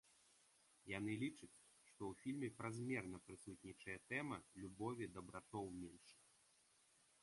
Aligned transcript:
Яны 0.99 1.13
лічаць, 1.23 1.49
што 1.89 2.01
ў 2.13 2.21
фільме 2.23 2.49
празмерна 2.63 3.17
прысутнічае 3.29 3.97
тэма 4.15 4.43
любові 4.65 5.13
да 5.17 5.29
братоў 5.33 5.73
меншых. 5.81 6.21